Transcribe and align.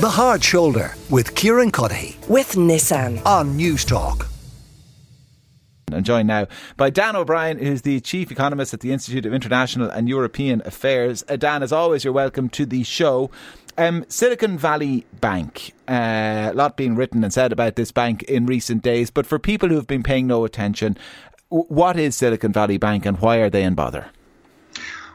The 0.00 0.08
Hard 0.08 0.42
Shoulder 0.42 0.94
with 1.10 1.34
Kieran 1.34 1.70
Cuddihy 1.70 2.26
with 2.26 2.52
Nissan 2.52 3.22
on 3.26 3.58
Newstalk. 3.58 4.26
And 5.92 6.06
joined 6.06 6.26
now 6.26 6.46
by 6.78 6.88
Dan 6.88 7.16
O'Brien, 7.16 7.58
who's 7.58 7.82
the 7.82 8.00
Chief 8.00 8.32
Economist 8.32 8.72
at 8.72 8.80
the 8.80 8.92
Institute 8.92 9.26
of 9.26 9.34
International 9.34 9.90
and 9.90 10.08
European 10.08 10.62
Affairs. 10.64 11.22
Uh, 11.28 11.36
Dan, 11.36 11.62
as 11.62 11.70
always, 11.70 12.02
you're 12.02 12.14
welcome 12.14 12.48
to 12.48 12.64
the 12.64 12.82
show. 12.82 13.30
Um, 13.76 14.06
Silicon 14.08 14.56
Valley 14.56 15.04
Bank, 15.20 15.74
uh, 15.86 16.48
a 16.50 16.54
lot 16.54 16.78
being 16.78 16.96
written 16.96 17.22
and 17.22 17.30
said 17.30 17.52
about 17.52 17.76
this 17.76 17.92
bank 17.92 18.22
in 18.22 18.46
recent 18.46 18.82
days, 18.82 19.10
but 19.10 19.26
for 19.26 19.38
people 19.38 19.68
who 19.68 19.74
have 19.74 19.86
been 19.86 20.02
paying 20.02 20.26
no 20.26 20.46
attention, 20.46 20.96
what 21.50 21.98
is 21.98 22.16
Silicon 22.16 22.54
Valley 22.54 22.78
Bank 22.78 23.04
and 23.04 23.18
why 23.20 23.36
are 23.36 23.50
they 23.50 23.64
in 23.64 23.74
bother? 23.74 24.06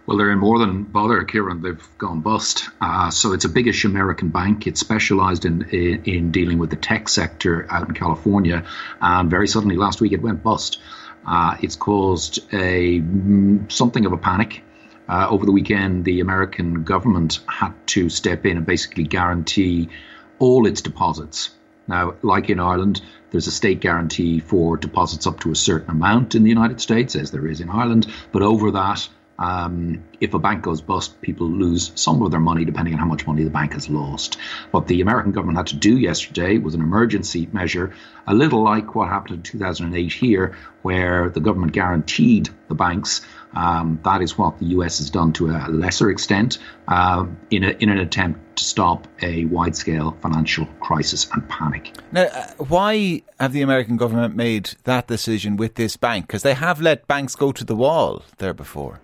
Well, 0.06 0.18
they're 0.18 0.32
in 0.32 0.38
more 0.38 0.60
than 0.60 0.84
bother, 0.84 1.24
Kieran. 1.24 1.64
They've 1.64 1.88
gone 1.98 2.22
bust. 2.22 2.70
Uh, 2.80 3.10
so 3.10 3.34
it's 3.34 3.46
a 3.46 3.50
biggish 3.50 3.86
American 3.86 4.30
bank. 4.30 4.68
It's 4.68 4.80
specialized 4.80 5.46
in, 5.46 5.64
in, 5.70 6.04
in 6.06 6.32
dealing 6.32 6.60
with 6.60 6.70
the 6.70 6.76
tech 6.76 7.10
sector 7.10 7.66
out 7.72 7.88
in 7.88 7.96
California, 7.96 8.66
and 9.02 9.32
very 9.32 9.48
suddenly 9.48 9.78
last 9.78 10.02
week 10.02 10.12
it 10.12 10.22
went 10.22 10.44
bust. 10.44 10.80
Uh, 11.26 11.58
it's 11.62 11.76
caused 11.76 12.38
a 12.54 13.02
mm, 13.02 13.72
something 13.72 14.06
of 14.06 14.14
a 14.14 14.18
panic. 14.18 14.62
Uh, 15.10 15.28
over 15.30 15.46
the 15.46 15.52
weekend, 15.52 16.06
the 16.06 16.20
American 16.20 16.84
government 16.84 17.40
had 17.48 17.74
to 17.88 18.10
step 18.10 18.46
in 18.46 18.58
and 18.58 18.66
basically 18.66 19.04
guarantee 19.04 19.90
all 20.38 20.68
its 20.68 20.82
deposits. 20.82 21.50
Now, 21.88 22.16
like 22.22 22.50
in 22.50 22.60
Ireland, 22.60 23.02
there's 23.32 23.48
a 23.48 23.52
state 23.52 23.80
guarantee 23.80 24.40
for 24.40 24.78
deposits 24.78 25.28
up 25.28 25.40
to 25.42 25.52
a 25.52 25.56
certain 25.56 25.92
amount 25.92 26.36
in 26.36 26.44
the 26.44 26.50
United 26.50 26.82
States, 26.82 27.16
as 27.16 27.32
there 27.32 27.48
is 27.48 27.60
in 27.62 27.70
Ireland, 27.70 28.08
but 28.32 28.42
over 28.42 28.72
that, 28.72 29.08
um, 29.38 30.04
if 30.22 30.34
a 30.34 30.40
bank 30.40 30.64
goes 30.64 30.82
bust, 30.82 31.22
people 31.22 31.48
lose 31.48 31.92
some 31.96 32.22
of 32.22 32.32
their 32.32 32.40
money 32.40 32.66
depending 32.66 32.94
on 32.94 33.00
how 33.00 33.06
much 33.06 33.28
money 33.28 33.44
the 33.44 33.50
bank 33.50 33.74
has 33.74 33.90
lost. 33.90 34.36
What 34.72 34.88
the 34.88 35.02
American 35.02 35.32
government 35.34 35.58
had 35.58 35.68
to 35.68 35.76
do 35.76 35.98
yesterday 35.98 36.58
was 36.58 36.74
an 36.74 36.82
emergency 36.82 37.50
measure, 37.52 37.94
a 38.28 38.34
little 38.34 38.64
like 38.64 38.96
what 38.96 39.10
happened 39.10 39.36
in 39.36 39.42
2008 39.44 40.14
here, 40.14 40.58
where 40.84 41.30
the 41.30 41.42
government 41.42 41.74
guaranteed 41.74 42.50
the 42.70 42.76
banks. 42.76 43.22
Um, 43.54 44.00
that 44.04 44.22
is 44.22 44.38
what 44.38 44.60
the 44.60 44.66
US 44.68 45.00
has 45.00 45.10
done 45.10 45.34
to 45.34 45.50
a 45.50 45.68
lesser 45.70 46.10
extent 46.10 46.58
uh, 46.88 47.26
in, 47.50 47.64
a, 47.64 47.70
in 47.70 47.90
an 47.90 48.00
attempt 48.00 48.58
to 48.58 48.64
stop 48.64 49.08
a 49.22 49.46
wide 49.46 49.76
scale 49.76 50.16
financial 50.22 50.66
crisis 50.80 51.28
and 51.34 51.48
panic. 51.50 51.94
Now, 52.12 52.24
uh, 52.24 52.48
why 52.58 53.24
have 53.40 53.54
the 53.54 53.62
American 53.62 53.98
government 53.98 54.36
made 54.36 54.72
that 54.84 55.08
decision 55.08 55.58
with 55.58 55.76
this 55.76 55.98
bank? 55.98 56.28
Because 56.28 56.44
they 56.44 56.54
have 56.54 56.82
let 56.82 57.08
banks 57.08 57.36
go 57.36 57.52
to 57.52 57.66
the 57.66 57.76
wall 57.76 58.24
there 58.38 58.54
before. 58.54 59.02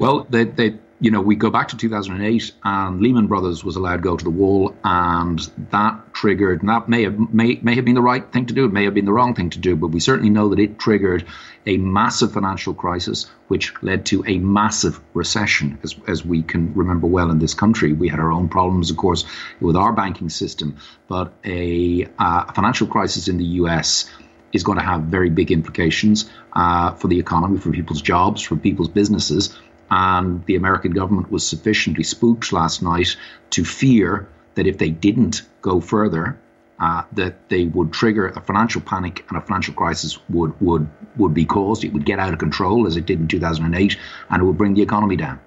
Well, 0.00 0.26
they, 0.30 0.44
they, 0.44 0.78
you 0.98 1.10
know, 1.10 1.20
we 1.20 1.36
go 1.36 1.50
back 1.50 1.68
to 1.68 1.76
2008, 1.76 2.52
and 2.64 3.02
Lehman 3.02 3.26
Brothers 3.26 3.62
was 3.62 3.76
allowed 3.76 3.96
to 3.96 4.02
go 4.02 4.16
to 4.16 4.24
the 4.24 4.30
wall, 4.30 4.74
and 4.82 5.38
that 5.72 6.14
triggered. 6.14 6.60
And 6.60 6.70
that 6.70 6.88
may 6.88 7.02
have 7.02 7.18
may 7.34 7.60
may 7.60 7.74
have 7.74 7.84
been 7.84 7.96
the 7.96 8.00
right 8.00 8.24
thing 8.32 8.46
to 8.46 8.54
do. 8.54 8.64
It 8.64 8.72
may 8.72 8.84
have 8.84 8.94
been 8.94 9.04
the 9.04 9.12
wrong 9.12 9.34
thing 9.34 9.50
to 9.50 9.58
do, 9.58 9.76
but 9.76 9.88
we 9.88 10.00
certainly 10.00 10.30
know 10.30 10.48
that 10.48 10.58
it 10.58 10.78
triggered 10.78 11.26
a 11.66 11.76
massive 11.76 12.32
financial 12.32 12.72
crisis, 12.72 13.26
which 13.48 13.74
led 13.82 14.06
to 14.06 14.24
a 14.26 14.38
massive 14.38 14.98
recession, 15.12 15.78
as 15.82 15.94
as 16.08 16.24
we 16.24 16.42
can 16.42 16.72
remember 16.72 17.06
well 17.06 17.30
in 17.30 17.38
this 17.38 17.52
country. 17.52 17.92
We 17.92 18.08
had 18.08 18.20
our 18.20 18.32
own 18.32 18.48
problems, 18.48 18.90
of 18.90 18.96
course, 18.96 19.26
with 19.60 19.76
our 19.76 19.92
banking 19.92 20.30
system, 20.30 20.76
but 21.08 21.34
a, 21.44 22.08
uh, 22.18 22.50
financial 22.54 22.86
crisis 22.86 23.28
in 23.28 23.36
the 23.36 23.44
U.S 23.44 24.10
is 24.52 24.64
going 24.64 24.78
to 24.78 24.84
have 24.84 25.02
very 25.02 25.30
big 25.30 25.52
implications 25.52 26.28
uh, 26.54 26.92
for 26.94 27.08
the 27.08 27.18
economy, 27.18 27.58
for 27.58 27.70
people's 27.70 28.02
jobs, 28.02 28.42
for 28.42 28.56
people's 28.56 28.88
businesses. 28.88 29.56
And 29.90 30.44
the 30.46 30.56
American 30.56 30.92
government 30.92 31.30
was 31.30 31.46
sufficiently 31.46 32.04
spooked 32.04 32.52
last 32.52 32.82
night 32.82 33.16
to 33.50 33.64
fear 33.64 34.28
that 34.54 34.66
if 34.66 34.78
they 34.78 34.90
didn't 34.90 35.42
go 35.62 35.80
further, 35.80 36.38
uh, 36.78 37.02
that 37.12 37.48
they 37.48 37.64
would 37.64 37.92
trigger 37.92 38.28
a 38.28 38.40
financial 38.40 38.80
panic 38.80 39.24
and 39.28 39.36
a 39.36 39.40
financial 39.40 39.74
crisis 39.74 40.18
would 40.30 40.58
would 40.60 40.88
would 41.16 41.34
be 41.34 41.44
caused. 41.44 41.84
It 41.84 41.92
would 41.92 42.06
get 42.06 42.18
out 42.18 42.32
of 42.32 42.38
control 42.38 42.86
as 42.86 42.96
it 42.96 43.06
did 43.06 43.20
in 43.20 43.28
2008, 43.28 43.96
and 44.30 44.42
it 44.42 44.44
would 44.44 44.56
bring 44.56 44.74
the 44.74 44.82
economy 44.82 45.16
down. 45.16 45.40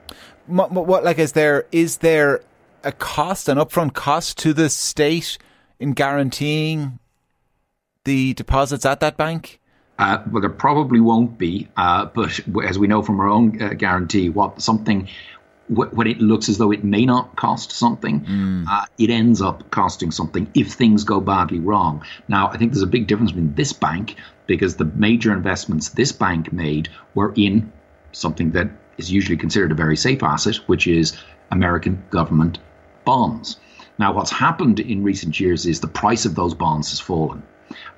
What, 0.45 0.71
what 0.71 1.03
like 1.03 1.19
is 1.19 1.31
there 1.31 1.65
is 1.71 1.97
there 1.97 2.41
a 2.83 2.91
cost, 2.91 3.49
an 3.49 3.57
upfront 3.57 3.93
cost 3.93 4.37
to 4.39 4.53
the 4.53 4.69
state 4.69 5.37
in 5.79 5.93
guaranteeing 5.93 6.99
the 8.03 8.33
deposits 8.33 8.85
at 8.85 8.99
that 8.99 9.17
bank? 9.17 9.59
Uh, 10.03 10.21
well, 10.29 10.41
there 10.41 10.49
probably 10.49 10.99
won't 10.99 11.37
be, 11.37 11.69
uh, 11.77 12.03
but 12.03 12.37
as 12.65 12.77
we 12.77 12.87
know 12.87 13.01
from 13.01 13.21
our 13.21 13.29
own 13.29 13.61
uh, 13.61 13.69
guarantee, 13.69 14.27
what 14.27 14.61
something 14.61 15.07
when 15.69 16.07
it 16.07 16.19
looks 16.19 16.49
as 16.49 16.57
though 16.57 16.71
it 16.71 16.83
may 16.83 17.05
not 17.05 17.37
cost 17.37 17.71
something, 17.71 18.19
mm. 18.19 18.65
uh, 18.67 18.85
it 18.97 19.09
ends 19.09 19.41
up 19.41 19.71
costing 19.71 20.11
something 20.11 20.45
if 20.53 20.73
things 20.73 21.05
go 21.05 21.21
badly 21.21 21.61
wrong. 21.61 22.03
Now, 22.27 22.49
I 22.49 22.57
think 22.57 22.73
there's 22.73 22.83
a 22.83 22.87
big 22.87 23.07
difference 23.07 23.31
between 23.31 23.55
this 23.55 23.71
bank 23.71 24.17
because 24.45 24.75
the 24.75 24.83
major 24.83 25.31
investments 25.31 25.87
this 25.87 26.11
bank 26.11 26.51
made 26.51 26.89
were 27.15 27.33
in 27.37 27.71
something 28.11 28.51
that 28.51 28.69
is 28.97 29.09
usually 29.09 29.37
considered 29.37 29.71
a 29.71 29.75
very 29.75 29.95
safe 29.95 30.21
asset, 30.21 30.57
which 30.67 30.85
is 30.85 31.17
American 31.49 32.03
government 32.09 32.59
bonds. 33.05 33.57
Now, 33.97 34.11
what's 34.11 34.31
happened 34.31 34.81
in 34.81 35.01
recent 35.01 35.39
years 35.39 35.65
is 35.65 35.79
the 35.79 35.87
price 35.87 36.25
of 36.25 36.35
those 36.35 36.53
bonds 36.53 36.89
has 36.89 36.99
fallen. 36.99 37.41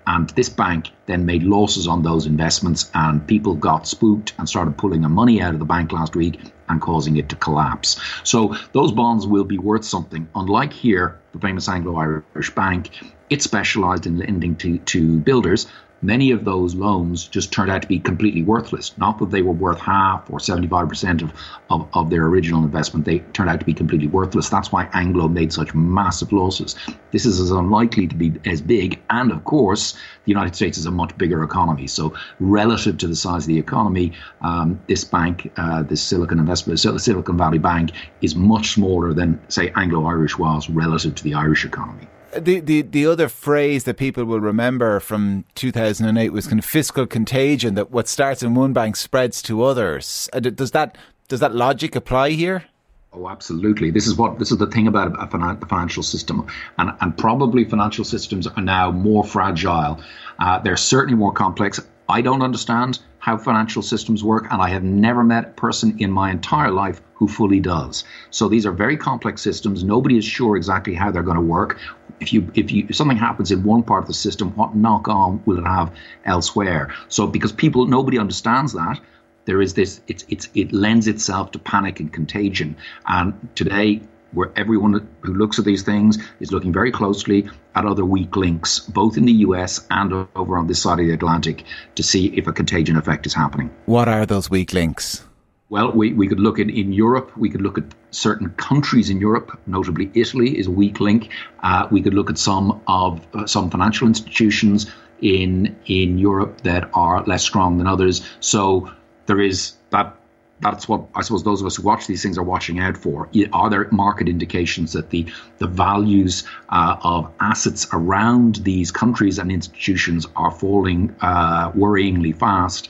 And 0.07 0.29
this 0.31 0.49
bank 0.49 0.91
then 1.07 1.25
made 1.25 1.43
losses 1.43 1.87
on 1.87 2.03
those 2.03 2.25
investments, 2.25 2.89
and 2.93 3.25
people 3.25 3.55
got 3.55 3.87
spooked 3.87 4.33
and 4.37 4.47
started 4.47 4.77
pulling 4.77 5.01
their 5.01 5.09
money 5.09 5.41
out 5.41 5.53
of 5.53 5.59
the 5.59 5.65
bank 5.65 5.91
last 5.91 6.15
week 6.15 6.39
and 6.69 6.81
causing 6.81 7.17
it 7.17 7.29
to 7.29 7.35
collapse. 7.35 7.99
So 8.23 8.55
those 8.71 8.91
bonds 8.91 9.27
will 9.27 9.43
be 9.43 9.57
worth 9.57 9.85
something. 9.85 10.27
Unlike 10.35 10.73
here, 10.73 11.19
the 11.31 11.39
famous 11.39 11.67
Anglo 11.67 11.95
Irish 11.95 12.53
Bank, 12.55 12.91
it 13.29 13.41
specialized 13.41 14.05
in 14.05 14.17
lending 14.17 14.55
to, 14.57 14.77
to 14.77 15.19
builders 15.19 15.67
many 16.05 16.31
of 16.31 16.45
those 16.45 16.75
loans 16.75 17.27
just 17.27 17.51
turned 17.51 17.71
out 17.71 17.81
to 17.81 17.87
be 17.87 17.99
completely 17.99 18.43
worthless. 18.43 18.95
Not 18.97 19.17
that 19.19 19.31
they 19.31 19.41
were 19.41 19.51
worth 19.51 19.79
half 19.79 20.29
or 20.29 20.39
75% 20.39 21.23
of, 21.23 21.33
of, 21.69 21.87
of, 21.93 22.09
their 22.09 22.25
original 22.25 22.63
investment, 22.63 23.05
they 23.05 23.19
turned 23.33 23.49
out 23.49 23.59
to 23.59 23.65
be 23.65 23.73
completely 23.73 24.07
worthless. 24.07 24.49
That's 24.49 24.71
why 24.71 24.87
Anglo 24.93 25.27
made 25.27 25.51
such 25.51 25.73
massive 25.73 26.31
losses. 26.31 26.75
This 27.11 27.25
is 27.25 27.39
as 27.39 27.51
unlikely 27.51 28.07
to 28.07 28.15
be 28.15 28.33
as 28.45 28.61
big. 28.61 29.01
And 29.09 29.31
of 29.31 29.43
course, 29.43 29.93
the 29.93 30.31
United 30.31 30.55
States 30.55 30.77
is 30.77 30.85
a 30.85 30.91
much 30.91 31.17
bigger 31.17 31.43
economy. 31.43 31.87
So, 31.87 32.13
relative 32.39 32.97
to 32.99 33.07
the 33.07 33.15
size 33.15 33.43
of 33.43 33.47
the 33.47 33.59
economy, 33.59 34.13
um, 34.41 34.79
this 34.87 35.03
bank, 35.03 35.51
uh, 35.57 35.83
this 35.83 36.01
Silicon 36.01 36.39
Investment, 36.39 36.79
Silicon 36.79 37.37
Valley 37.37 37.57
Bank, 37.57 37.91
is 38.21 38.35
much 38.35 38.73
smaller 38.73 39.13
than, 39.13 39.39
say, 39.47 39.71
Anglo 39.75 40.05
Irish 40.05 40.37
was 40.37 40.69
relative 40.69 41.15
to 41.15 41.23
the 41.23 41.33
Irish 41.33 41.65
economy 41.65 42.07
the, 42.39 42.59
the 42.59 42.81
the 42.81 43.05
other 43.05 43.29
phrase 43.29 43.83
that 43.85 43.97
people 43.97 44.25
will 44.25 44.39
remember 44.39 44.99
from 44.99 45.45
2008 45.55 46.29
was 46.31 46.47
kind 46.47 46.59
of 46.59 46.65
fiscal 46.65 47.05
contagion 47.05 47.75
that 47.75 47.91
what 47.91 48.07
starts 48.07 48.43
in 48.43 48.55
one 48.55 48.73
bank 48.73 48.95
spreads 48.95 49.41
to 49.43 49.63
others. 49.63 50.29
Uh, 50.33 50.39
does 50.39 50.71
that 50.71 50.97
does 51.27 51.39
that 51.39 51.55
logic 51.55 51.95
apply 51.95 52.31
here? 52.31 52.65
Oh, 53.13 53.29
absolutely. 53.29 53.91
This 53.91 54.07
is 54.07 54.15
what 54.15 54.39
this 54.39 54.51
is 54.51 54.57
the 54.57 54.67
thing 54.67 54.87
about 54.87 55.07
a 55.07 55.57
the 55.59 55.65
financial 55.65 56.03
system, 56.03 56.47
and 56.77 56.91
and 56.99 57.17
probably 57.17 57.63
financial 57.63 58.03
systems 58.03 58.45
are 58.47 58.61
now 58.61 58.91
more 58.91 59.23
fragile. 59.23 60.01
Uh, 60.39 60.59
they're 60.59 60.77
certainly 60.77 61.17
more 61.17 61.31
complex. 61.31 61.79
I 62.07 62.21
don't 62.21 62.41
understand 62.41 62.99
how 63.19 63.37
financial 63.37 63.81
systems 63.81 64.23
work, 64.23 64.47
and 64.51 64.61
I 64.61 64.69
have 64.69 64.83
never 64.83 65.23
met 65.23 65.45
a 65.45 65.49
person 65.49 65.97
in 65.99 66.11
my 66.11 66.29
entire 66.29 66.69
life 66.69 67.01
who 67.15 67.27
fully 67.27 67.59
does. 67.59 68.03
So 68.29 68.47
these 68.47 68.65
are 68.65 68.71
very 68.71 68.97
complex 68.97 69.41
systems. 69.41 69.83
Nobody 69.83 70.17
is 70.17 70.25
sure 70.25 70.55
exactly 70.55 70.93
how 70.93 71.09
they're 71.09 71.23
going 71.23 71.37
to 71.37 71.41
work. 71.41 71.79
If 72.19 72.31
you 72.31 72.51
if 72.53 72.71
you 72.71 72.85
if 72.89 72.95
something 72.95 73.17
happens 73.17 73.51
in 73.51 73.63
one 73.63 73.83
part 73.83 74.03
of 74.03 74.07
the 74.07 74.13
system, 74.13 74.55
what 74.55 74.75
knock 74.75 75.07
on 75.07 75.41
will 75.45 75.57
it 75.57 75.65
have 75.65 75.91
elsewhere? 76.25 76.93
So 77.09 77.25
because 77.25 77.51
people 77.51 77.87
nobody 77.87 78.19
understands 78.19 78.73
that, 78.73 78.99
there 79.45 79.61
is 79.61 79.73
this 79.73 80.01
it's 80.07 80.25
it's 80.29 80.47
it 80.53 80.71
lends 80.71 81.07
itself 81.07 81.51
to 81.51 81.59
panic 81.59 81.99
and 81.99 82.13
contagion. 82.13 82.77
And 83.07 83.49
today 83.55 84.01
where 84.31 84.51
everyone 84.55 85.07
who 85.21 85.33
looks 85.33 85.59
at 85.59 85.65
these 85.65 85.83
things 85.83 86.17
is 86.39 86.51
looking 86.51 86.73
very 86.73 86.91
closely 86.91 87.49
at 87.73 87.85
other 87.85 88.05
weak 88.05 88.35
links, 88.35 88.79
both 88.79 89.17
in 89.17 89.25
the 89.25 89.33
US 89.47 89.85
and 89.89 90.27
over 90.35 90.57
on 90.57 90.67
this 90.67 90.81
side 90.81 90.99
of 90.99 91.05
the 91.05 91.13
Atlantic, 91.13 91.63
to 91.95 92.03
see 92.03 92.27
if 92.27 92.47
a 92.47 92.53
contagion 92.53 92.97
effect 92.97 93.25
is 93.25 93.33
happening. 93.33 93.69
What 93.85 94.07
are 94.07 94.25
those 94.25 94.49
weak 94.49 94.73
links? 94.73 95.23
Well, 95.69 95.91
we, 95.91 96.13
we 96.13 96.27
could 96.27 96.39
look 96.39 96.59
at 96.59 96.69
in 96.69 96.93
Europe, 96.93 97.35
we 97.35 97.49
could 97.49 97.61
look 97.61 97.77
at 97.77 97.85
certain 98.11 98.51
countries 98.51 99.09
in 99.09 99.19
Europe, 99.19 99.59
notably 99.65 100.11
Italy 100.13 100.57
is 100.57 100.67
a 100.67 100.71
weak 100.71 100.99
link. 100.99 101.29
Uh, 101.61 101.87
we 101.89 102.01
could 102.01 102.13
look 102.13 102.29
at 102.29 102.37
some 102.37 102.81
of 102.87 103.25
uh, 103.33 103.47
some 103.47 103.71
financial 103.71 104.07
institutions 104.07 104.91
in 105.21 105.75
in 105.87 106.19
Europe 106.19 106.61
that 106.61 106.89
are 106.93 107.23
less 107.23 107.43
strong 107.43 107.77
than 107.77 107.87
others. 107.87 108.25
So 108.39 108.91
there 109.25 109.39
is 109.39 109.73
that 109.89 110.15
that's 110.61 110.87
what 110.87 111.05
I 111.13 111.21
suppose 111.21 111.43
those 111.43 111.61
of 111.61 111.67
us 111.67 111.75
who 111.75 111.83
watch 111.83 112.07
these 112.07 112.23
things 112.23 112.37
are 112.37 112.43
watching 112.43 112.79
out 112.79 112.97
for. 112.97 113.29
Are 113.51 113.69
there 113.69 113.87
market 113.91 114.29
indications 114.29 114.93
that 114.93 115.09
the 115.09 115.25
the 115.57 115.67
values 115.67 116.43
uh, 116.69 116.97
of 117.03 117.31
assets 117.39 117.87
around 117.91 118.57
these 118.57 118.91
countries 118.91 119.37
and 119.37 119.51
institutions 119.51 120.25
are 120.35 120.51
falling 120.51 121.15
uh, 121.21 121.71
worryingly 121.71 122.37
fast? 122.37 122.89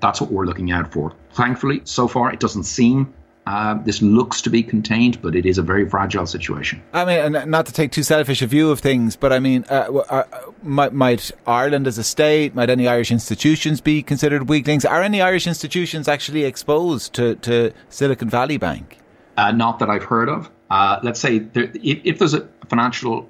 That's 0.00 0.20
what 0.20 0.30
we're 0.32 0.44
looking 0.44 0.72
out 0.72 0.92
for. 0.92 1.14
Thankfully, 1.32 1.82
so 1.84 2.08
far 2.08 2.32
it 2.32 2.40
doesn't 2.40 2.64
seem 2.64 3.14
Uh, 3.46 3.74
this 3.84 4.00
looks 4.00 4.40
to 4.40 4.48
be 4.48 4.62
contained, 4.62 5.20
but 5.20 5.34
it 5.34 5.44
is 5.44 5.58
a 5.58 5.62
very 5.62 5.88
fragile 5.88 6.26
situation. 6.26 6.82
I 6.94 7.04
mean, 7.04 7.50
not 7.50 7.66
to 7.66 7.72
take 7.72 7.92
too 7.92 8.02
selfish 8.02 8.40
a 8.40 8.46
view 8.46 8.70
of 8.70 8.80
things, 8.80 9.16
but 9.16 9.34
I 9.34 9.38
mean, 9.38 9.66
uh, 9.68 9.92
uh, 10.08 10.24
might, 10.62 10.94
might, 10.94 11.30
Ireland 11.46 11.86
as 11.86 11.98
a 11.98 12.04
state, 12.04 12.54
might 12.54 12.70
any 12.70 12.88
Irish 12.88 13.10
institutions 13.10 13.82
be 13.82 14.02
considered 14.02 14.48
weaklings? 14.48 14.86
Are 14.86 15.02
any 15.02 15.20
Irish 15.20 15.46
institutions 15.46 16.08
actually 16.08 16.44
exposed 16.44 17.12
to, 17.14 17.34
to 17.36 17.72
Silicon 17.90 18.30
Valley 18.30 18.56
Bank? 18.56 18.98
Uh, 19.36 19.52
not 19.52 19.78
that 19.80 19.90
I've 19.90 20.04
heard 20.04 20.30
of. 20.30 20.50
Uh, 20.70 21.00
let's 21.02 21.20
say 21.20 21.40
there, 21.40 21.70
if, 21.74 22.00
if, 22.04 22.18
there's 22.18 22.34
a 22.34 22.48
financial 22.68 23.28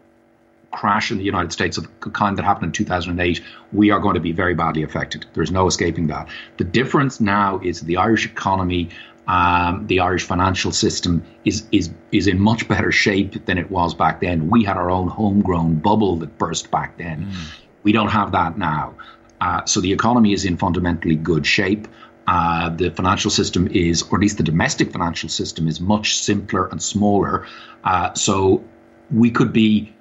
crash 0.70 1.10
in 1.10 1.18
the 1.18 1.24
United 1.24 1.52
States 1.52 1.76
of 1.76 1.88
the 2.00 2.10
kind 2.10 2.38
that 2.38 2.44
happened 2.44 2.66
in 2.66 2.72
2008, 2.72 3.40
we 3.72 3.90
are 3.90 3.98
going 3.98 4.14
to 4.14 4.20
be 4.20 4.32
very 4.32 4.54
badly 4.54 4.82
affected. 4.82 5.26
There's 5.34 5.50
no 5.50 5.66
escaping 5.66 6.06
that. 6.08 6.28
The 6.58 6.64
difference 6.64 7.20
now 7.20 7.60
is 7.60 7.80
the 7.80 7.96
Irish 7.96 8.26
economy 8.26 8.90
um, 9.26 9.86
the 9.86 10.00
Irish 10.00 10.24
financial 10.24 10.72
system 10.72 11.24
is 11.44 11.66
is 11.72 11.90
is 12.12 12.26
in 12.26 12.40
much 12.40 12.68
better 12.68 12.92
shape 12.92 13.46
than 13.46 13.58
it 13.58 13.70
was 13.70 13.94
back 13.94 14.20
then. 14.20 14.48
We 14.50 14.64
had 14.64 14.76
our 14.76 14.90
own 14.90 15.08
homegrown 15.08 15.76
bubble 15.76 16.16
that 16.16 16.36
burst 16.38 16.70
back 16.70 16.98
then. 16.98 17.26
Mm. 17.26 17.34
We 17.82 17.92
don't 17.92 18.08
have 18.08 18.32
that 18.32 18.58
now. 18.58 18.94
Uh, 19.40 19.64
so 19.64 19.80
the 19.80 19.92
economy 19.92 20.32
is 20.32 20.44
in 20.44 20.56
fundamentally 20.56 21.16
good 21.16 21.46
shape. 21.46 21.88
Uh, 22.26 22.70
the 22.70 22.90
financial 22.90 23.30
system 23.30 23.68
is, 23.68 24.02
or 24.02 24.16
at 24.16 24.20
least 24.20 24.38
the 24.38 24.42
domestic 24.42 24.92
financial 24.92 25.28
system, 25.28 25.68
is 25.68 25.80
much 25.80 26.16
simpler 26.16 26.66
and 26.68 26.82
smaller. 26.82 27.46
Uh, 27.84 28.14
so 28.14 28.64
we 29.10 29.30
could 29.30 29.52
be, 29.52 29.92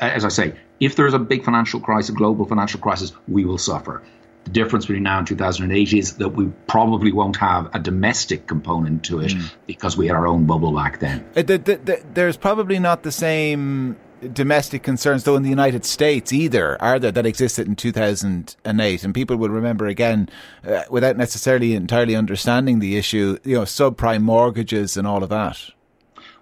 as 0.00 0.24
I 0.24 0.28
say, 0.28 0.54
if 0.78 0.94
there's 0.94 1.14
a 1.14 1.18
big 1.18 1.44
financial 1.44 1.80
crisis, 1.80 2.14
global 2.14 2.44
financial 2.44 2.78
crisis, 2.80 3.12
we 3.26 3.44
will 3.44 3.58
suffer. 3.58 4.02
The 4.44 4.50
difference 4.50 4.86
between 4.86 5.02
now 5.02 5.18
and 5.18 5.26
2008 5.26 5.92
is 5.92 6.16
that 6.16 6.30
we 6.30 6.46
probably 6.66 7.12
won't 7.12 7.36
have 7.36 7.74
a 7.74 7.78
domestic 7.78 8.46
component 8.46 9.04
to 9.04 9.20
it 9.20 9.32
mm. 9.32 9.52
because 9.66 9.96
we 9.96 10.06
had 10.06 10.16
our 10.16 10.26
own 10.26 10.46
bubble 10.46 10.72
back 10.72 11.00
then. 11.00 11.24
Uh, 11.36 11.42
the, 11.42 11.58
the, 11.58 11.76
the, 11.76 12.04
there's 12.14 12.36
probably 12.36 12.78
not 12.78 13.02
the 13.02 13.12
same 13.12 13.96
domestic 14.32 14.82
concerns, 14.82 15.24
though, 15.24 15.36
in 15.36 15.42
the 15.42 15.50
United 15.50 15.84
States 15.84 16.32
either, 16.32 16.80
are 16.82 16.98
there, 16.98 17.12
that 17.12 17.26
existed 17.26 17.66
in 17.66 17.76
2008? 17.76 19.04
And 19.04 19.14
people 19.14 19.36
will 19.36 19.48
remember 19.48 19.86
again, 19.86 20.28
uh, 20.66 20.82
without 20.90 21.16
necessarily 21.16 21.74
entirely 21.74 22.16
understanding 22.16 22.78
the 22.78 22.96
issue, 22.96 23.38
you 23.44 23.54
know, 23.54 23.62
subprime 23.62 24.22
mortgages 24.22 24.96
and 24.96 25.06
all 25.06 25.22
of 25.22 25.28
that. 25.28 25.70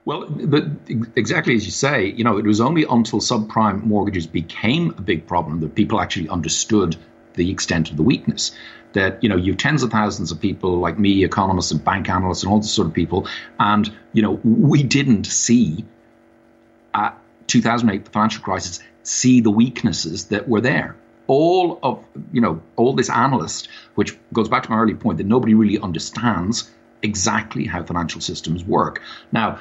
Well, 0.05 0.27
but 0.29 0.65
exactly 1.17 1.57
as 1.57 1.65
you 1.65 1.73
say, 1.73 2.07
you 2.07 2.23
know, 2.23 2.39
it 2.39 2.45
was 2.45 2.61
only 2.61 2.85
until 2.85 3.19
subprime 3.19 3.83
mortgages 3.83 4.27
became 4.27 4.91
a 4.97 5.01
big 5.01 5.27
problem 5.27 5.61
that 5.61 5.75
people 5.75 6.01
actually 6.01 6.29
understood 6.29 6.97
the 7.37 7.51
extent 7.51 7.91
of 7.91 7.97
the 7.97 8.03
weakness. 8.03 8.53
That 8.93 9.23
you 9.23 9.29
know 9.29 9.37
you've 9.37 9.59
tens 9.59 9.83
of 9.83 9.91
thousands 9.91 10.33
of 10.33 10.41
people 10.41 10.79
like 10.79 10.99
me, 10.99 11.25
economists 11.25 11.71
and 11.71 11.85
bank 11.85 12.09
analysts 12.09 12.43
and 12.43 12.51
all 12.51 12.59
this 12.59 12.71
sort 12.71 12.89
of 12.89 12.95
people, 12.95 13.29
and 13.61 13.93
you 14.13 14.23
know 14.23 14.41
we 14.43 14.83
didn't 14.83 15.27
see 15.27 15.85
uh, 16.95 17.11
at 17.11 17.19
2008 17.47 18.05
the 18.05 18.11
financial 18.11 18.43
crisis 18.43 18.81
see 19.03 19.41
the 19.41 19.51
weaknesses 19.51 20.27
that 20.27 20.49
were 20.49 20.61
there. 20.61 20.97
All 21.27 21.79
of 21.83 22.03
you 22.33 22.41
know 22.41 22.63
all 22.77 22.95
this 22.95 23.11
analyst, 23.11 23.69
which 23.97 24.17
goes 24.33 24.49
back 24.49 24.63
to 24.65 24.71
my 24.71 24.79
early 24.79 24.95
point 24.95 25.19
that 25.19 25.27
nobody 25.27 25.55
really 25.55 25.79
understands 25.79 26.71
exactly 27.03 27.67
how 27.67 27.83
financial 27.83 28.21
systems 28.21 28.65
work. 28.65 29.03
Now, 29.31 29.59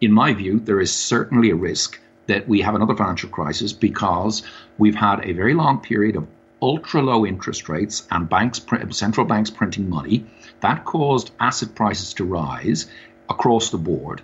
in 0.00 0.12
my 0.12 0.34
view, 0.34 0.60
there 0.60 0.80
is 0.80 0.92
certainly 0.92 1.50
a 1.50 1.56
risk 1.56 2.00
that 2.26 2.48
we 2.48 2.60
have 2.60 2.74
another 2.74 2.94
financial 2.94 3.28
crisis 3.28 3.72
because 3.72 4.42
we've 4.78 4.94
had 4.94 5.20
a 5.24 5.32
very 5.32 5.54
long 5.54 5.80
period 5.80 6.16
of 6.16 6.26
ultra 6.64 7.02
low 7.02 7.26
interest 7.26 7.68
rates 7.68 8.06
and 8.10 8.26
banks, 8.26 8.64
central 8.92 9.26
banks 9.26 9.50
printing 9.50 9.90
money, 9.90 10.24
that 10.60 10.86
caused 10.86 11.30
asset 11.38 11.74
prices 11.74 12.14
to 12.14 12.24
rise 12.24 12.86
across 13.28 13.68
the 13.68 13.76
board. 13.76 14.22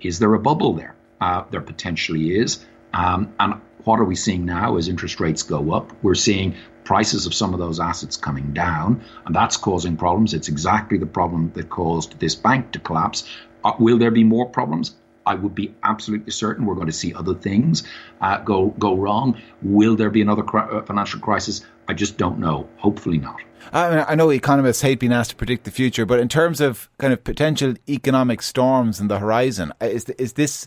Is 0.00 0.20
there 0.20 0.32
a 0.34 0.38
bubble 0.38 0.74
there? 0.74 0.94
Uh, 1.20 1.42
there 1.50 1.60
potentially 1.60 2.36
is. 2.36 2.64
Um, 2.94 3.34
and 3.40 3.60
what 3.82 3.98
are 3.98 4.04
we 4.04 4.14
seeing 4.14 4.44
now 4.44 4.76
as 4.76 4.86
interest 4.86 5.18
rates 5.18 5.42
go 5.42 5.72
up? 5.72 5.92
We're 6.04 6.14
seeing 6.14 6.54
prices 6.84 7.26
of 7.26 7.34
some 7.34 7.52
of 7.52 7.58
those 7.58 7.80
assets 7.80 8.16
coming 8.16 8.52
down, 8.52 9.02
and 9.24 9.34
that's 9.34 9.56
causing 9.56 9.96
problems. 9.96 10.34
It's 10.34 10.48
exactly 10.48 10.98
the 10.98 11.06
problem 11.06 11.50
that 11.54 11.68
caused 11.68 12.20
this 12.20 12.36
bank 12.36 12.70
to 12.72 12.78
collapse. 12.78 13.28
Uh, 13.64 13.72
will 13.80 13.98
there 13.98 14.12
be 14.12 14.22
more 14.22 14.48
problems? 14.48 14.94
I 15.26 15.34
would 15.34 15.54
be 15.54 15.74
absolutely 15.82 16.30
certain 16.30 16.64
we're 16.64 16.74
going 16.74 16.86
to 16.86 16.92
see 16.92 17.12
other 17.12 17.34
things 17.34 17.82
uh, 18.20 18.38
go 18.38 18.68
go 18.78 18.94
wrong. 18.96 19.40
Will 19.62 19.96
there 19.96 20.10
be 20.10 20.22
another 20.22 20.42
cr- 20.42 20.58
uh, 20.58 20.82
financial 20.82 21.20
crisis? 21.20 21.64
I 21.88 21.94
just 21.94 22.16
don't 22.16 22.38
know. 22.38 22.68
Hopefully 22.78 23.18
not. 23.18 23.40
I, 23.72 23.90
mean, 23.90 24.04
I 24.08 24.14
know 24.14 24.30
economists 24.30 24.82
hate 24.82 25.00
being 25.00 25.12
asked 25.12 25.30
to 25.30 25.36
predict 25.36 25.64
the 25.64 25.70
future, 25.70 26.06
but 26.06 26.20
in 26.20 26.28
terms 26.28 26.60
of 26.60 26.88
kind 26.98 27.12
of 27.12 27.24
potential 27.24 27.74
economic 27.88 28.42
storms 28.42 29.00
in 29.00 29.08
the 29.08 29.18
horizon, 29.18 29.72
uh, 29.80 29.86
is 29.86 30.04
is 30.10 30.34
this 30.34 30.66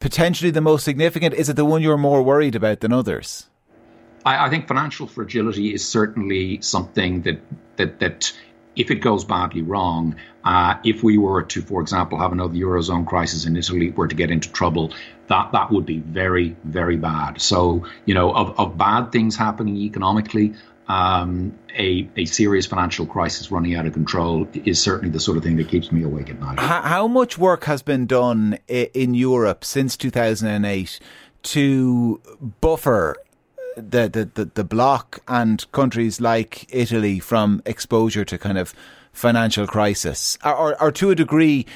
potentially 0.00 0.50
the 0.50 0.60
most 0.60 0.84
significant? 0.84 1.34
Is 1.34 1.48
it 1.48 1.56
the 1.56 1.64
one 1.64 1.82
you're 1.82 1.96
more 1.96 2.22
worried 2.22 2.54
about 2.54 2.80
than 2.80 2.92
others? 2.92 3.48
I, 4.24 4.46
I 4.46 4.50
think 4.50 4.66
financial 4.66 5.06
fragility 5.06 5.72
is 5.72 5.86
certainly 5.86 6.60
something 6.60 7.22
that 7.22 7.40
that 7.76 8.00
that 8.00 8.32
if 8.76 8.90
it 8.90 8.96
goes 8.96 9.24
badly 9.24 9.62
wrong, 9.62 10.16
uh, 10.44 10.74
if 10.84 11.02
we 11.02 11.18
were 11.18 11.42
to, 11.42 11.62
for 11.62 11.80
example, 11.80 12.18
have 12.18 12.32
another 12.32 12.54
eurozone 12.54 13.06
crisis 13.06 13.46
in 13.46 13.56
Italy, 13.56 13.90
were 13.90 14.06
to 14.06 14.14
get 14.14 14.30
into 14.30 14.50
trouble, 14.52 14.92
that 15.28 15.50
that 15.52 15.70
would 15.70 15.86
be 15.86 15.98
very, 15.98 16.56
very 16.64 16.96
bad. 16.96 17.40
So, 17.40 17.86
you 18.04 18.14
know, 18.14 18.32
of, 18.32 18.58
of 18.58 18.78
bad 18.78 19.10
things 19.10 19.36
happening 19.36 19.76
economically, 19.76 20.54
um, 20.88 21.58
a, 21.76 22.08
a 22.16 22.26
serious 22.26 22.66
financial 22.66 23.06
crisis 23.06 23.50
running 23.50 23.74
out 23.74 23.86
of 23.86 23.92
control 23.92 24.46
is 24.52 24.80
certainly 24.80 25.10
the 25.10 25.18
sort 25.18 25.36
of 25.36 25.42
thing 25.42 25.56
that 25.56 25.68
keeps 25.68 25.90
me 25.90 26.04
awake 26.04 26.30
at 26.30 26.38
night. 26.38 26.60
How 26.60 27.08
much 27.08 27.38
work 27.38 27.64
has 27.64 27.82
been 27.82 28.06
done 28.06 28.58
in 28.68 29.14
Europe 29.14 29.64
since 29.64 29.96
2008 29.96 31.00
to 31.42 32.20
buffer 32.60 33.16
the, 33.76 34.08
the, 34.08 34.30
the, 34.34 34.50
the 34.54 34.64
bloc 34.64 35.20
and 35.28 35.70
countries 35.72 36.20
like 36.20 36.66
Italy 36.74 37.20
from 37.20 37.62
exposure 37.66 38.24
to 38.24 38.38
kind 38.38 38.58
of 38.58 38.74
financial 39.12 39.66
crisis, 39.66 40.38
or, 40.44 40.54
or, 40.54 40.82
or 40.82 40.92
to 40.92 41.10
a 41.10 41.14
degree, 41.14 41.66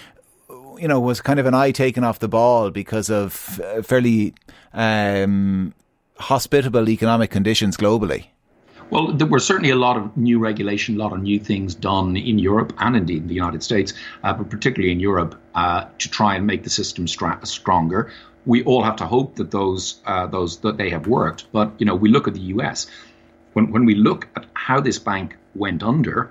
you 0.78 0.88
know, 0.88 0.98
was 0.98 1.20
kind 1.20 1.38
of 1.38 1.46
an 1.46 1.54
eye 1.54 1.70
taken 1.70 2.04
off 2.04 2.18
the 2.18 2.28
ball 2.28 2.70
because 2.70 3.10
of 3.10 3.60
uh, 3.60 3.82
fairly 3.82 4.34
um, 4.72 5.74
hospitable 6.18 6.88
economic 6.88 7.30
conditions 7.30 7.76
globally. 7.76 8.26
Well, 8.90 9.12
there 9.12 9.26
were 9.26 9.38
certainly 9.38 9.70
a 9.70 9.76
lot 9.76 9.96
of 9.96 10.16
new 10.16 10.40
regulation, 10.40 10.96
a 10.96 10.98
lot 10.98 11.12
of 11.12 11.22
new 11.22 11.38
things 11.38 11.76
done 11.76 12.16
in 12.16 12.40
Europe 12.40 12.72
and 12.78 12.96
indeed 12.96 13.22
in 13.22 13.28
the 13.28 13.34
United 13.34 13.62
States, 13.62 13.94
uh, 14.24 14.32
but 14.32 14.50
particularly 14.50 14.90
in 14.90 14.98
Europe, 14.98 15.40
uh, 15.54 15.84
to 15.98 16.10
try 16.10 16.34
and 16.34 16.44
make 16.44 16.64
the 16.64 16.70
system 16.70 17.06
stra- 17.06 17.38
stronger 17.44 18.12
we 18.46 18.62
all 18.64 18.82
have 18.82 18.96
to 18.96 19.06
hope 19.06 19.36
that 19.36 19.50
those 19.50 20.00
uh, 20.06 20.26
those 20.26 20.58
that 20.60 20.76
they 20.76 20.90
have 20.90 21.06
worked. 21.06 21.46
But 21.52 21.72
you 21.78 21.86
know, 21.86 21.94
we 21.94 22.08
look 22.08 22.28
at 22.28 22.34
the 22.34 22.40
U.S. 22.40 22.86
When 23.52 23.70
when 23.70 23.84
we 23.84 23.94
look 23.94 24.28
at 24.36 24.46
how 24.54 24.80
this 24.80 24.98
bank 24.98 25.36
went 25.54 25.82
under 25.82 26.30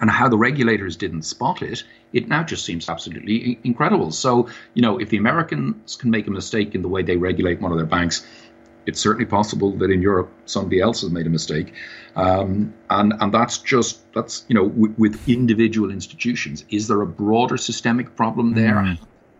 and 0.00 0.10
how 0.10 0.28
the 0.28 0.36
regulators 0.36 0.96
didn't 0.96 1.22
spot 1.22 1.62
it, 1.62 1.82
it 2.12 2.28
now 2.28 2.42
just 2.42 2.64
seems 2.64 2.88
absolutely 2.88 3.58
incredible. 3.64 4.10
So 4.12 4.48
you 4.74 4.82
know, 4.82 4.98
if 4.98 5.08
the 5.08 5.16
Americans 5.16 5.96
can 5.96 6.10
make 6.10 6.26
a 6.26 6.30
mistake 6.30 6.74
in 6.74 6.82
the 6.82 6.88
way 6.88 7.02
they 7.02 7.16
regulate 7.16 7.60
one 7.60 7.72
of 7.72 7.78
their 7.78 7.86
banks. 7.86 8.26
It's 8.88 9.00
certainly 9.00 9.26
possible 9.26 9.72
that 9.78 9.90
in 9.90 10.00
Europe 10.00 10.30
somebody 10.44 10.80
else 10.80 11.00
has 11.00 11.10
made 11.10 11.26
a 11.26 11.28
mistake, 11.28 11.74
um, 12.14 12.72
and 12.88 13.14
and 13.18 13.34
that's 13.34 13.58
just 13.58 14.00
that's 14.12 14.44
you 14.46 14.54
know 14.54 14.68
w- 14.68 14.94
with 14.96 15.20
individual 15.26 15.90
institutions. 15.90 16.64
Is 16.70 16.86
there 16.86 17.02
a 17.02 17.06
broader 17.06 17.56
systemic 17.56 18.14
problem 18.14 18.54
there? 18.54 18.76
Mm 18.76 18.98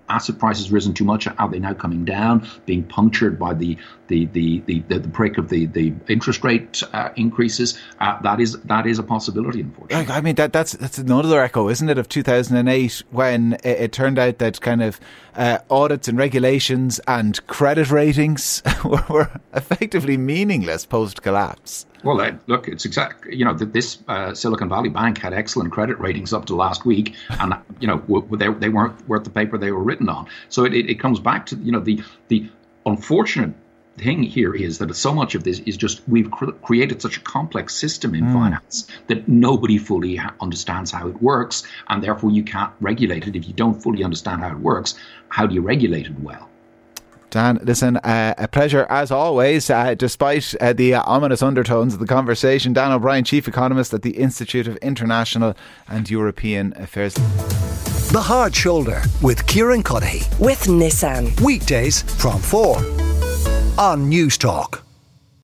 asset 0.08 0.38
prices 0.38 0.70
risen 0.70 0.94
too 0.94 1.04
much? 1.04 1.26
Are 1.26 1.48
they 1.48 1.58
now 1.58 1.74
coming 1.74 2.04
down, 2.04 2.46
being 2.66 2.84
punctured 2.84 3.38
by 3.38 3.54
the 3.54 3.78
the 4.08 4.26
the 4.26 4.60
the, 4.66 4.80
the, 4.80 5.08
break 5.08 5.38
of 5.38 5.48
the 5.48 5.66
the 5.66 5.94
interest 6.08 6.44
rate 6.44 6.82
uh, 6.92 7.10
increases? 7.16 7.78
Uh, 8.00 8.20
that 8.22 8.40
is 8.40 8.58
that 8.62 8.86
is 8.86 8.98
a 8.98 9.02
possibility, 9.02 9.60
unfortunately. 9.60 10.12
I 10.12 10.20
mean 10.20 10.34
that 10.36 10.52
that's 10.52 10.72
that's 10.72 10.98
another 10.98 11.40
echo, 11.40 11.68
isn't 11.68 11.88
it, 11.88 11.98
of 11.98 12.08
2008 12.08 13.02
when 13.10 13.54
it, 13.54 13.64
it 13.64 13.92
turned 13.92 14.18
out 14.18 14.38
that 14.38 14.60
kind 14.60 14.82
of 14.82 15.00
uh, 15.34 15.58
audits 15.70 16.08
and 16.08 16.18
regulations 16.18 17.00
and 17.06 17.44
credit 17.46 17.90
ratings 17.90 18.62
were, 18.84 19.04
were 19.08 19.30
effectively 19.54 20.16
meaningless 20.16 20.86
post 20.86 21.22
collapse. 21.22 21.86
Well, 22.02 22.20
uh, 22.20 22.32
look, 22.46 22.68
it's 22.68 22.84
exact. 22.84 23.26
You 23.26 23.44
know, 23.44 23.54
this 23.54 23.98
uh, 24.06 24.32
Silicon 24.32 24.68
Valley 24.68 24.90
Bank 24.90 25.18
had 25.18 25.32
excellent 25.32 25.72
credit 25.72 25.98
ratings 25.98 26.32
up 26.32 26.44
to 26.46 26.54
last 26.54 26.84
week, 26.84 27.14
and 27.30 27.54
you 27.80 27.88
know 27.88 27.98
they, 28.36 28.48
they 28.48 28.68
weren't 28.68 29.08
worth 29.08 29.24
the 29.24 29.30
paper 29.30 29.58
they 29.58 29.72
were 29.72 29.82
written 29.82 30.08
on. 30.08 30.28
So 30.48 30.64
it, 30.64 30.72
it, 30.72 30.88
it 30.88 31.00
comes 31.00 31.18
back 31.18 31.46
to 31.46 31.56
you 31.56 31.72
know 31.72 31.80
the 31.80 32.02
the 32.28 32.48
unfortunate 32.84 33.54
thing 33.98 34.22
here 34.22 34.54
is 34.54 34.78
that 34.78 34.94
so 34.94 35.12
much 35.14 35.34
of 35.34 35.44
this 35.44 35.60
is 35.60 35.76
just 35.76 36.02
we've 36.08 36.30
cr- 36.30 36.52
created 36.62 37.02
such 37.02 37.16
a 37.16 37.20
complex 37.20 37.74
system 37.74 38.14
in 38.14 38.24
mm. 38.24 38.32
finance 38.32 38.88
that 39.06 39.26
nobody 39.28 39.78
fully 39.78 40.16
ha- 40.16 40.34
understands 40.40 40.90
how 40.90 41.08
it 41.08 41.20
works, 41.22 41.62
and 41.88 42.02
therefore 42.02 42.30
you 42.30 42.42
can't 42.42 42.72
regulate 42.80 43.26
it 43.26 43.36
if 43.36 43.46
you 43.46 43.54
don't 43.54 43.82
fully 43.82 44.04
understand 44.04 44.42
how 44.42 44.50
it 44.50 44.58
works. 44.58 44.94
How 45.28 45.46
do 45.46 45.54
you 45.54 45.62
regulate 45.62 46.06
it 46.06 46.18
well? 46.20 46.48
Dan, 47.30 47.58
listen, 47.62 47.96
uh, 47.98 48.34
a 48.38 48.48
pleasure 48.48 48.86
as 48.88 49.10
always, 49.10 49.68
uh, 49.68 49.94
despite 49.94 50.54
uh, 50.60 50.72
the 50.72 50.94
ominous 50.94 51.42
undertones 51.42 51.92
of 51.92 52.00
the 52.00 52.06
conversation. 52.06 52.72
Dan 52.72 52.92
O'Brien, 52.92 53.24
Chief 53.24 53.48
Economist 53.48 53.92
at 53.92 54.02
the 54.02 54.12
Institute 54.12 54.66
of 54.68 54.76
International 54.76 55.54
and 55.88 56.08
European 56.08 56.72
Affairs. 56.76 57.14
The 58.12 58.22
Hard 58.22 58.54
Shoulder 58.54 59.02
with 59.20 59.46
Kieran 59.46 59.82
Cuddihy. 59.82 60.38
With 60.38 60.60
Nissan. 60.64 61.38
Weekdays 61.40 62.02
from 62.02 62.40
4 62.40 63.05
on 63.78 64.10
Newstalk. 64.10 64.85